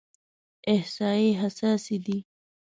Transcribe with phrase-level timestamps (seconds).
[0.73, 2.17] احصایې حساسې دي.